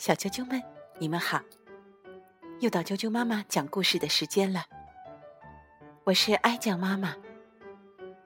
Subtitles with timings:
[0.00, 0.62] 小啾啾们，
[0.98, 1.42] 你们好！
[2.60, 4.64] 又到啾啾妈妈讲故事的时间了。
[6.04, 7.14] 我是爱讲妈妈，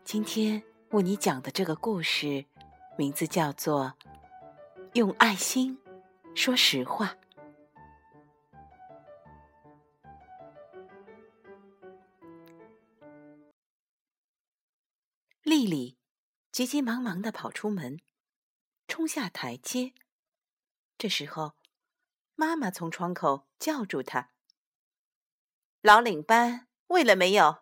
[0.05, 2.47] 今天为你讲的这个故事，
[2.97, 3.93] 名字叫做
[4.93, 5.77] 《用爱心
[6.37, 7.09] 说实话》。
[15.43, 15.97] 丽丽
[16.53, 17.99] 急急忙忙的跑出门，
[18.87, 19.93] 冲下台阶。
[20.97, 21.55] 这时候，
[22.35, 24.31] 妈妈从窗口叫住她
[25.83, 27.61] ：“老领班喂了没有？”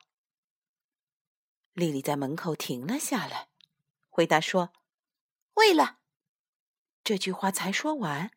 [1.75, 3.49] 丽丽在门口停了下来，
[4.09, 4.73] 回答说
[5.55, 6.01] ：“喂了。”
[7.05, 8.31] 这句话才说完，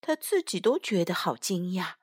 [0.00, 1.96] 她自己都觉得好惊讶，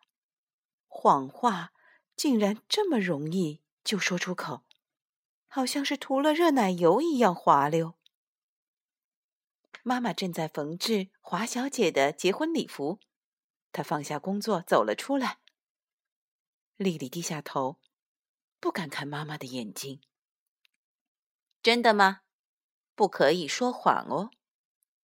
[0.87, 1.73] 谎话
[2.15, 4.63] 竟然这么容易就说出口，
[5.47, 7.95] 好像是涂了热奶油一样滑溜。
[9.83, 12.99] 妈妈正在缝制华小姐的结婚礼服，
[13.71, 15.39] 她放下工作走了出来。
[16.77, 17.79] 丽丽低下头，
[18.59, 20.01] 不敢看妈妈的眼睛。
[21.61, 22.21] 真的吗？
[22.95, 24.31] 不可以说谎哦，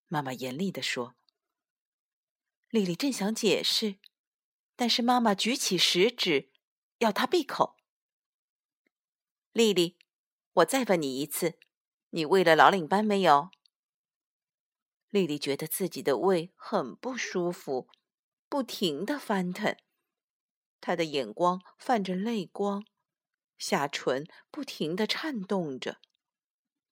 [0.08, 1.14] 妈妈严厉地说。
[2.68, 3.98] 丽丽正想解释，
[4.76, 6.50] 但是妈妈举起食指，
[6.98, 7.76] 要她闭口。
[9.52, 9.96] 丽丽，
[10.52, 11.58] 我再问你一次，
[12.10, 13.50] 你喂了老领班没有？
[15.10, 17.88] 丽丽觉得自己的胃很不舒服，
[18.48, 19.76] 不停的翻腾，
[20.80, 22.84] 他的眼光泛着泪光，
[23.58, 25.98] 下唇不停的颤动着。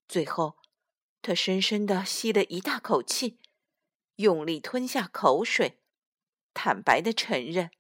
[0.07, 0.59] 最后，
[1.23, 3.41] 他深深的吸了一大口气，
[4.17, 5.81] 用力吞下口水，
[6.53, 7.71] 坦白的承认：“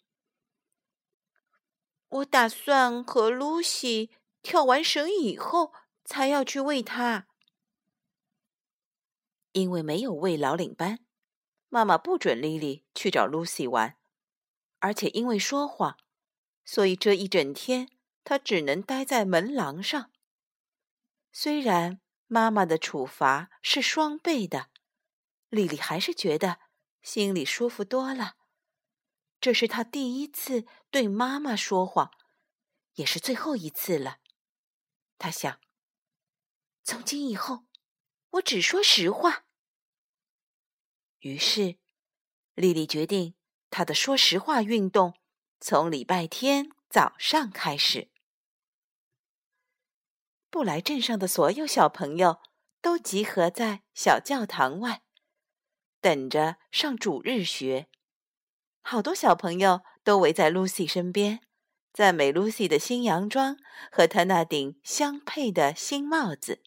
[2.08, 4.10] 我打算和露西
[4.42, 5.72] 跳完绳以后，
[6.04, 7.28] 才要去喂它。”
[9.52, 11.05] 因为没有喂老领班，
[11.68, 13.96] 妈妈不准莉莉去找露西玩，
[14.78, 15.98] 而且因为说谎，
[16.64, 17.90] 所以这一整天
[18.24, 20.10] 她只能待在门廊上。
[21.32, 24.70] 虽然妈妈的处罚是双倍的，
[25.48, 26.60] 莉莉还是觉得
[27.02, 28.36] 心里舒服多了。
[29.40, 32.10] 这是她第一次对妈妈说谎，
[32.94, 34.18] 也是最后一次了。
[35.18, 35.60] 她想，
[36.84, 37.66] 从今以后，
[38.30, 39.45] 我只说实话。
[41.20, 41.76] 于是，
[42.54, 43.34] 丽丽决定
[43.70, 45.14] 她的说实话运动
[45.60, 48.10] 从礼拜天早上开始。
[50.50, 52.40] 布莱镇上的所有小朋友
[52.80, 55.02] 都集合在小教堂外，
[56.00, 57.88] 等着上主日学。
[58.82, 61.40] 好多小朋友都围在露西身边，
[61.92, 63.58] 赞美露西的新洋装
[63.90, 66.62] 和她那顶相配的新帽子。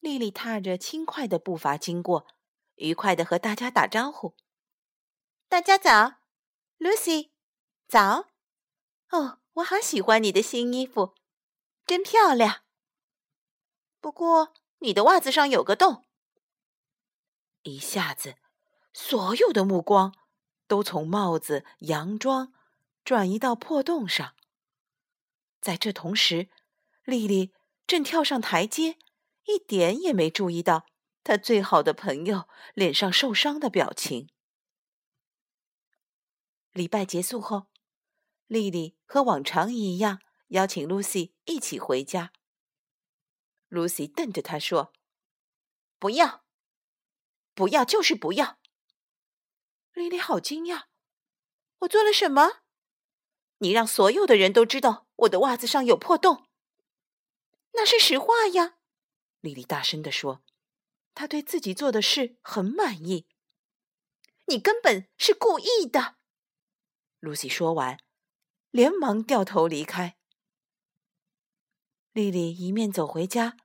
[0.00, 2.26] 丽丽踏着轻快的步伐经过，
[2.76, 4.36] 愉快的和大家打招呼
[5.48, 6.18] ：“大家早
[6.78, 7.30] ，Lucy，
[7.88, 8.28] 早。
[9.10, 11.14] 哦，我好喜欢你的新衣服，
[11.84, 12.62] 真漂亮。
[14.00, 16.04] 不过你的袜子上有个洞。”
[17.62, 18.36] 一下子，
[18.92, 20.14] 所有的目光
[20.68, 22.52] 都从帽子、洋装
[23.04, 24.34] 转移到破洞上。
[25.60, 26.48] 在这同时，
[27.02, 27.52] 丽丽
[27.86, 28.96] 正跳上台阶。
[29.48, 30.84] 一点也没注意到
[31.24, 34.28] 他最好的朋友脸上受伤的表情。
[36.72, 37.68] 礼拜结束后，
[38.46, 42.30] 丽丽和往常一样邀请露西一起回家。
[43.68, 44.92] 露西瞪着他说
[45.98, 46.44] ：“不要，
[47.54, 48.58] 不要，就是不要。”
[49.94, 50.84] 丽丽好惊讶
[51.80, 52.60] ：“我做了什么？
[53.58, 56.46] 你让所有的人都知道我的袜子上有破洞？
[57.72, 58.74] 那是实话呀。”
[59.40, 60.42] 丽丽大声地说
[61.14, 63.28] ：“她对自己做的事很满意。”
[64.46, 66.16] 你根本是故意的。”
[67.20, 67.98] 露西说完，
[68.70, 70.16] 连忙掉头离开。
[72.12, 73.56] 丽丽一面走回家，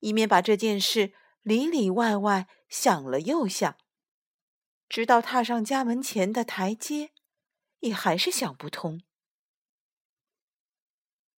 [0.00, 3.76] 一面把这件事里里外外想了又想，
[4.88, 7.12] 直到踏上家门前的台阶，
[7.80, 9.02] 也还是想不通。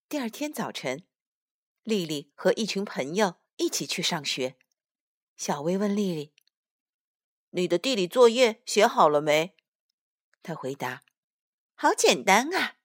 [0.09, 1.07] 第二天早晨，
[1.83, 3.44] 丽丽和一群朋友。
[3.57, 4.57] 一起去上学。
[5.37, 6.33] 小薇问丽丽
[7.51, 9.57] ：“你的地理作业写好了没？”
[10.43, 11.03] 她回答
[11.75, 12.77] ：“好简单啊。”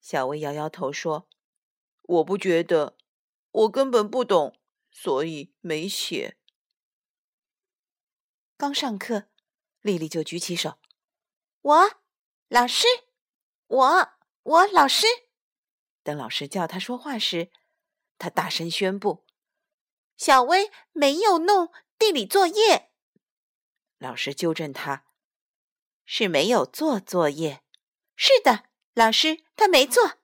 [0.00, 1.28] 小薇摇摇头说
[2.02, 2.96] ：“我不觉得，
[3.50, 4.58] 我根本不懂，
[4.90, 6.38] 所以没写。”
[8.56, 9.28] 刚上课，
[9.80, 10.78] 丽丽就举起手
[11.60, 11.90] ：“我，
[12.48, 12.86] 老师，
[13.66, 14.08] 我，
[14.42, 15.06] 我老师。”
[16.02, 17.50] 等老师叫她说话时，
[18.16, 19.26] 她大声宣布。
[20.20, 22.90] 小薇没有弄地理作业。
[23.96, 25.06] 老师纠正他
[26.04, 27.64] ：“是没有做作业。
[28.16, 30.18] ”“是的，老师，他没做。”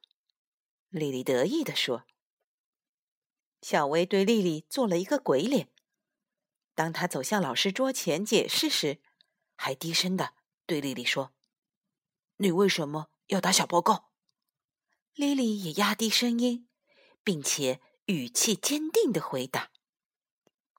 [0.91, 2.05] 丽丽得意地说。
[3.63, 5.73] 小薇对丽丽做了一个鬼脸。
[6.75, 9.01] 当她走向老师桌前解释时，
[9.55, 10.35] 还低声的
[10.67, 11.33] 对丽丽说
[12.37, 14.11] ：“你为什么要打小报告？”
[15.17, 16.69] 丽丽也压低声音，
[17.25, 19.73] 并且语气坚定的回答：“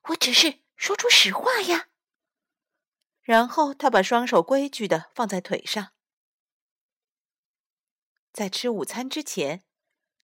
[0.08, 1.88] 我只是说出实话呀。”
[3.22, 5.92] 然后他把双手规矩的放在腿上。
[8.32, 9.64] 在吃午餐之前，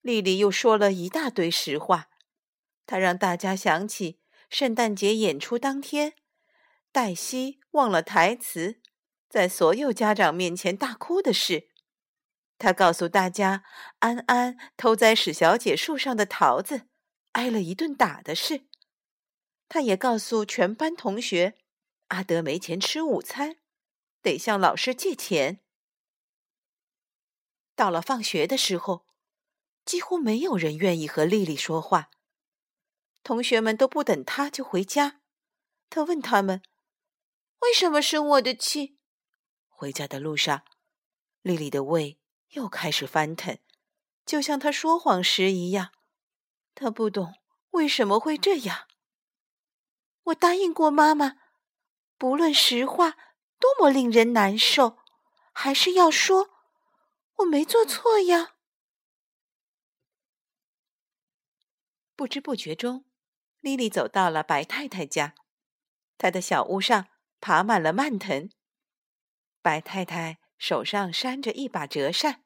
[0.01, 2.09] 丽丽又说了一大堆实话。
[2.87, 4.21] 她让大家想起
[4.51, 6.15] 圣诞节演出当天，
[6.93, 8.81] 黛西忘了台词，
[9.29, 11.71] 在所有家长面前大哭的事。
[12.59, 13.65] 她告诉大家，
[13.99, 16.89] 安安偷摘史小姐树上的桃子，
[17.33, 18.67] 挨了一顿打的事。
[19.75, 21.59] 他也告诉全班同学，
[22.07, 23.57] 阿德没钱吃午餐，
[24.23, 25.65] 得向老师借钱。
[27.75, 29.05] 到了放学的时候，
[29.85, 32.09] 几乎没有人愿意和丽丽说话。
[33.25, 35.21] 同学们都不等他就回家。
[35.91, 36.63] 他问他们
[37.63, 38.97] ：“为什么生我的气？”
[39.67, 40.63] 回家的路上，
[41.43, 42.21] 丽丽的胃
[42.51, 43.59] 又开始翻腾，
[44.25, 45.91] 就像她说谎时一样。
[46.77, 47.35] 她不懂
[47.71, 48.87] 为什么会这样。
[50.25, 51.37] 我答应过妈妈，
[52.17, 53.17] 不论实话
[53.59, 54.99] 多么令人难受，
[55.53, 56.51] 还是要说。
[57.39, 58.55] 我没做错呀。
[62.15, 63.05] 不知不觉中。
[63.61, 65.35] 莉莉走到了白太太家，
[66.17, 67.09] 她的小屋上
[67.41, 68.51] 爬满了蔓藤。
[69.63, 72.45] 白太太手上扇着一把折扇，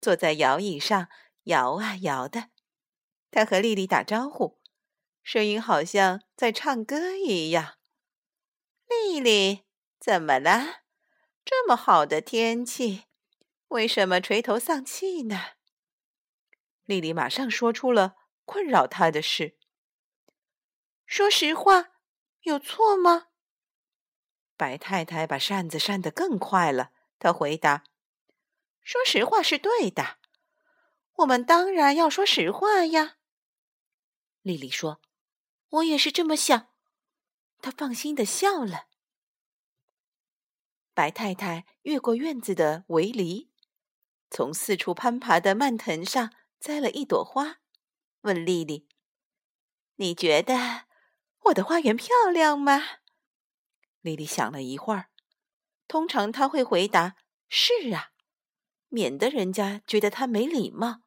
[0.00, 1.08] 坐在摇椅上
[1.44, 2.50] 摇啊摇的。
[3.30, 4.60] 她和莉莉打招呼，
[5.22, 7.78] 声音好像在唱歌一样。
[8.88, 9.64] 丽丽，
[9.98, 10.82] 怎么了？
[11.44, 13.04] 这么好的天气，
[13.68, 15.40] 为什么垂头丧气呢？
[16.84, 19.56] 丽丽马上说出了困扰她的事。
[21.06, 21.90] 说实话，
[22.42, 23.28] 有错吗？
[24.56, 26.90] 白太太把扇子扇得更快了。
[27.18, 27.84] 她回答
[28.82, 30.18] ：“说实话是对的，
[31.14, 33.16] 我们当然要说实话呀。”
[34.42, 35.00] 丽丽说
[35.72, 36.68] ：“我也是这么想。”
[37.60, 38.86] 他放心的笑了。
[40.94, 43.50] 白太太越过院子的围篱，
[44.30, 47.60] 从四处攀爬的蔓藤上摘了一朵花，
[48.22, 48.88] 问丽丽
[49.96, 50.86] ：“你觉得？”
[51.46, 52.80] 我的花园漂亮吗？
[54.00, 55.10] 丽丽想了一会儿，
[55.88, 57.16] 通常她会回答
[57.48, 58.12] ：“是啊”，
[58.88, 61.02] 免得人家觉得她没礼貌。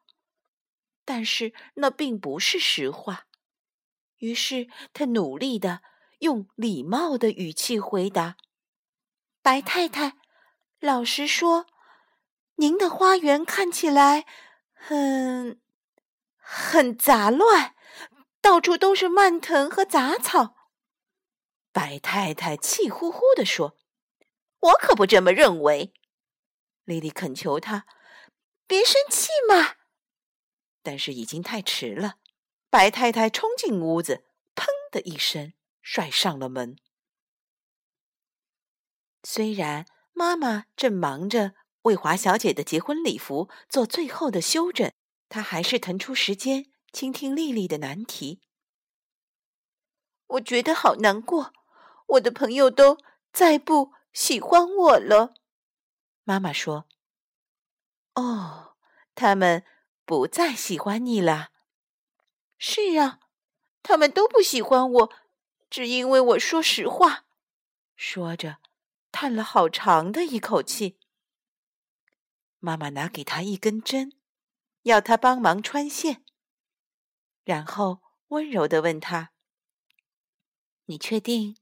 [1.06, 3.25] 但是那并不是实话。
[4.18, 5.82] 于是他努力的
[6.20, 8.36] 用礼貌的语气回答
[9.42, 10.16] ：“白太太，
[10.80, 11.66] 老实说，
[12.56, 14.26] 您的花园看起来
[14.72, 15.60] 很
[16.36, 17.74] 很杂乱。”
[18.42, 20.54] 到处都是蔓藤和杂草，
[21.72, 23.76] 白太太气呼呼地说
[24.60, 25.92] ：“我可不这么认为。”
[26.86, 27.86] 莉莉恳求她
[28.68, 29.74] ：“别生气嘛！”
[30.84, 32.18] 但是已经太迟了，
[32.76, 36.76] 白太太冲进屋子，砰的一声摔上了门。
[39.22, 41.54] 虽然妈妈正忙着
[41.84, 44.92] 为华小姐的结婚礼服做最后的修整，
[45.30, 46.66] 她还是腾出时间。
[46.92, 48.42] 倾听丽丽的难题，
[50.26, 51.54] 我觉得好难过。
[52.08, 52.98] 我的朋友都
[53.32, 55.32] 再不喜欢我了。
[56.24, 56.86] 妈妈说
[58.16, 58.76] ：“哦，
[59.14, 59.64] 他们
[60.04, 61.52] 不再喜欢你了。”
[62.58, 63.20] 是啊，
[63.82, 65.12] 他们都不喜欢我，
[65.68, 67.26] 只因为我说实话。
[67.94, 68.58] 说着，
[69.12, 70.98] 叹了好长的一口气。
[72.58, 74.12] 妈妈拿给他一根针，
[74.82, 76.24] 要他帮忙穿线。
[77.44, 79.32] 然后温柔的问他
[80.86, 81.56] ：“你确定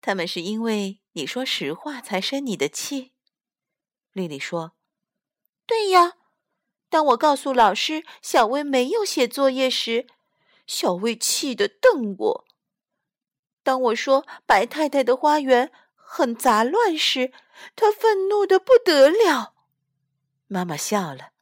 [0.00, 3.12] 他们是因为你说实话才生你的气？”
[4.12, 4.76] 丽丽说
[5.66, 6.14] ：“对呀。
[6.88, 10.06] 当我告诉老师小薇没有写作业时，
[10.68, 12.44] 小薇气得瞪我；
[13.64, 17.32] 当我说白太太的花园很杂乱时，
[17.74, 19.54] 她愤怒的不得了。”
[20.46, 21.32] 妈妈笑了：“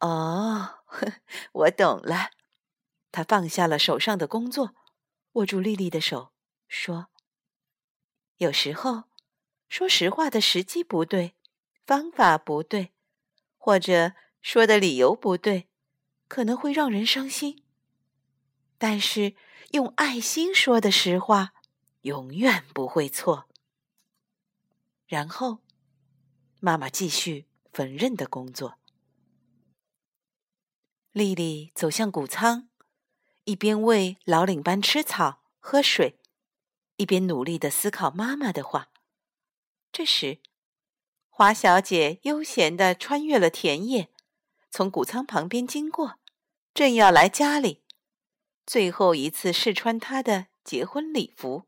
[0.00, 0.84] 哦，
[1.52, 2.30] 我懂了。”
[3.12, 4.74] 他放下了手上的工作，
[5.32, 6.32] 握住丽丽的手，
[6.68, 7.08] 说
[8.38, 9.04] ：“有时候，
[9.68, 11.34] 说实话的时机不对，
[11.84, 12.92] 方法不对，
[13.58, 15.68] 或者说的理由不对，
[16.28, 17.64] 可能会让人伤心。
[18.80, 19.36] 但是，
[19.72, 21.52] 用爱心说的实话，
[22.00, 23.46] 永远不会错。”
[25.06, 25.58] 然后，
[26.60, 28.78] 妈妈继续缝纫的工作。
[31.12, 32.70] 丽丽走向谷仓，
[33.44, 36.18] 一边喂老领班吃草、喝水，
[36.96, 38.88] 一边努力的思考妈妈的话。
[39.92, 40.40] 这时，
[41.28, 44.08] 花小姐悠闲的穿越了田野，
[44.70, 46.18] 从谷仓旁边经过，
[46.72, 47.79] 正要来家里，
[48.70, 51.66] 最后一次试穿她的结婚礼服。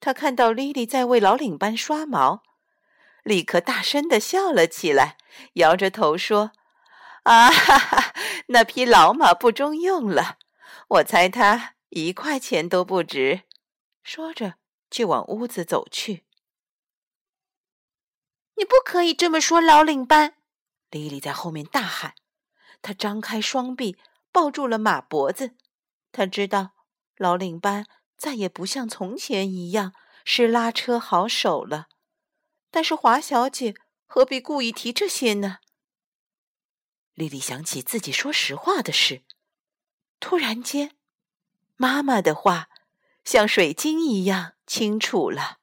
[0.00, 2.42] 他看到莉莉在为老领班刷毛，
[3.22, 5.16] 立刻大声的笑了起来，
[5.52, 6.50] 摇着头说。
[7.22, 8.12] 啊哈哈！
[8.48, 10.38] 那匹老马不中用了，
[10.88, 13.42] 我猜它一块钱都不值。
[14.02, 14.54] 说着，
[14.90, 16.24] 就往屋子走去。
[18.56, 20.34] 你不可以这么说，老领班！
[20.90, 22.16] 莉莉在后面大喊。
[22.82, 23.96] 她张开双臂，
[24.32, 25.54] 抱住了马脖子。
[26.16, 26.70] 他知道
[27.18, 29.92] 老领班再也不像从前一样
[30.24, 31.88] 是拉车好手了。
[32.70, 33.74] 但是华小姐
[34.06, 35.58] 何必故意提这些呢？
[37.12, 39.24] 丽丽想起自己说实话的事，
[40.18, 40.96] 突然间，
[41.76, 42.70] 妈妈的话
[43.22, 45.58] 像水晶一样清楚了。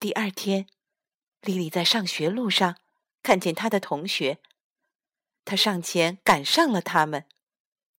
[0.00, 0.66] 第二天，
[1.42, 2.78] 丽丽在上学路上
[3.22, 4.40] 看见她的同学，
[5.44, 7.26] 她上前赶上了他们。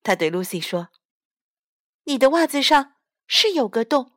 [0.05, 0.89] 他对露西说
[2.05, 2.93] ：“你的袜子上
[3.25, 4.13] 是有个洞，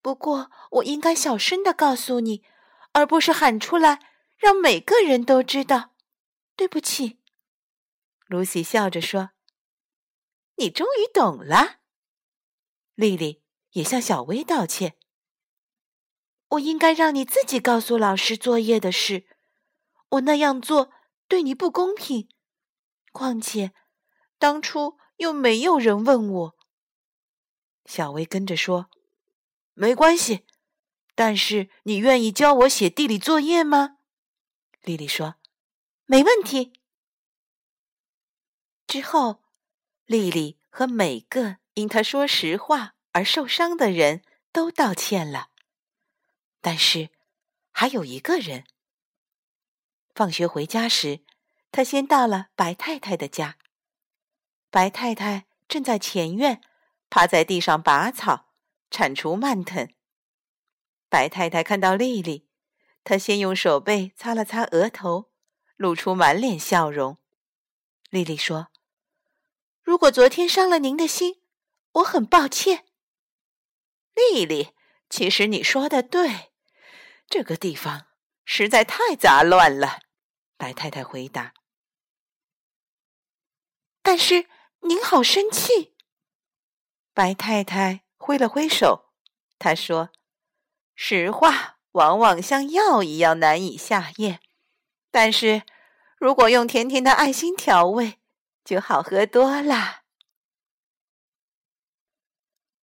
[0.00, 2.42] 不过我应该小声的告诉你，
[2.92, 4.00] 而不是喊出来
[4.38, 5.94] 让每个人都知道。”
[6.56, 7.18] 对不起，
[8.28, 9.32] 露西笑着说
[10.56, 11.80] ：“你终于懂了。”
[12.96, 14.96] 丽丽也向小薇道歉
[16.48, 19.26] ：“我应该让你自己告诉老师作业的事，
[20.08, 20.90] 我那样做
[21.28, 22.26] 对你不公平。
[23.12, 23.74] 况且，
[24.38, 26.56] 当初又没有人问我。”
[27.86, 28.90] 小薇跟着说
[29.74, 30.44] ：“没关系，
[31.14, 33.98] 但是你愿意教我写地理作业吗？”
[34.82, 35.36] 丽丽说。
[36.06, 36.72] 没问题。
[38.88, 39.44] 之后，
[40.06, 45.50] 丽丽和每个因她说实话而受伤的人都道歉了。
[46.60, 47.10] 但是，
[47.70, 48.64] 还有一个人。
[50.12, 51.20] 放学回家时，
[51.70, 53.56] 他先到了白太太的家。
[54.70, 56.60] 白太太正在前院
[57.08, 58.46] 趴在地上拔草，
[58.90, 59.92] 铲除蔓藤。
[61.08, 62.48] 白太太看到丽丽，
[63.02, 65.30] 她先用手背擦了擦额头。
[65.76, 67.16] 露出满脸笑容，
[68.10, 68.68] 丽丽说
[69.82, 71.40] ：“如果昨天伤了您的心，
[71.92, 72.84] 我很抱歉。”
[74.14, 74.74] 丽丽，
[75.08, 76.52] 其实你说的对，
[77.26, 78.08] 这个地方
[78.44, 80.00] 实在太杂乱了。”
[80.58, 81.54] 白太太回答。
[84.04, 84.50] “但是
[84.80, 85.94] 您好生气。”
[87.12, 89.12] 白太太挥了挥手，
[89.58, 90.10] 她说
[90.94, 94.40] ：“实话往往像药一样难以下咽。”
[95.10, 95.62] 但是，
[96.16, 98.20] 如果用甜甜的爱心调味，
[98.64, 100.02] 就好喝多了。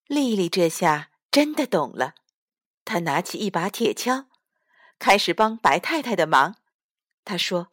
[0.07, 2.15] 丽丽这下真的懂了，
[2.83, 4.27] 她拿起一把铁锹，
[4.99, 6.57] 开始帮白太太的忙。
[7.23, 7.69] 她说：“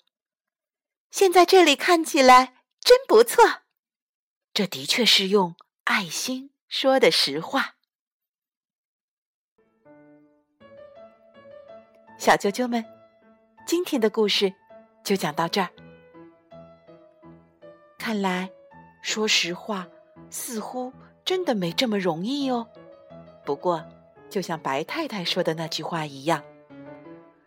[1.10, 3.62] 现在这里看起来真不错。”
[4.54, 7.74] 这的确是用爱心说的实话。
[12.16, 12.84] 小啾啾们。
[13.66, 14.54] 今天的故事
[15.02, 15.70] 就讲到这儿。
[17.98, 18.48] 看来
[19.02, 19.88] 说实话
[20.30, 20.92] 似乎
[21.24, 22.68] 真的没这么容易哦。
[23.44, 23.84] 不过，
[24.30, 26.44] 就像白太太说的那句话一样，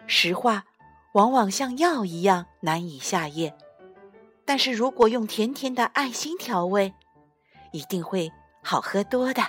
[0.08, 0.66] 实话
[1.14, 3.58] 往往像药一样难以下咽。
[4.48, 6.94] 但是如果用甜甜的爱心调味，
[7.74, 8.32] 一定会
[8.64, 9.44] 好喝多的。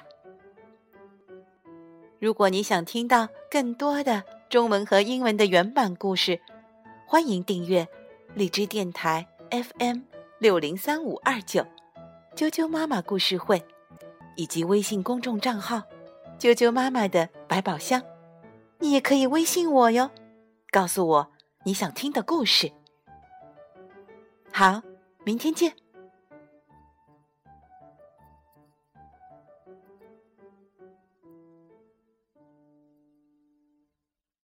[2.18, 6.40] 如果你想听到更多的中文和英文的原版故事，
[7.06, 7.86] 欢迎订阅
[8.34, 10.00] 荔枝电台 FM
[10.40, 11.64] 六零三五二九，
[12.34, 13.64] 啾啾妈妈故事会，
[14.34, 15.82] 以及微信公众账号
[16.40, 18.02] “啾啾妈妈的百宝箱”。
[18.80, 20.10] 你也可以微信我哟，
[20.72, 21.28] 告诉我
[21.62, 22.72] 你想听的故事。
[24.50, 24.82] 好，
[25.28, 25.87] 明天见。